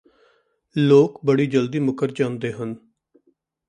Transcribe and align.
ਲੋਕ 0.75 1.19
ਬੜੀ 1.25 1.45
ਜਲਦੀ 1.47 1.79
ਮੁਕਰ 1.79 2.11
ਜਾਂਦੇ 2.11 2.53
ਹਨ 2.53 2.75